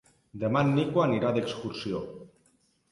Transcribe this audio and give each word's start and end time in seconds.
Demà 0.43 0.63
en 0.67 0.71
Nico 0.79 1.03
anirà 1.05 1.37
d'excursió. 1.37 2.05